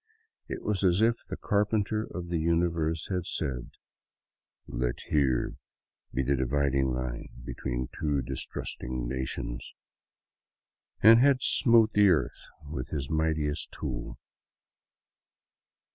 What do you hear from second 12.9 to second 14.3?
mightiest tool.